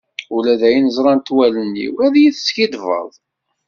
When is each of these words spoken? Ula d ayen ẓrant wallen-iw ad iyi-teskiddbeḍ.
Ula 0.35 0.53
d 0.59 0.61
ayen 0.67 0.87
ẓrant 0.95 1.33
wallen-iw 1.35 1.93
ad 2.05 2.13
iyi-teskiddbeḍ. 2.17 3.11